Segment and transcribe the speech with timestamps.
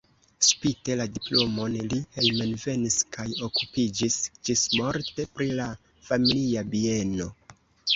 [0.45, 4.19] Spite la diplomon li hejmenvenis kaj okupiĝis
[4.51, 5.73] ĝismorte pri la
[6.13, 7.35] familia bieno.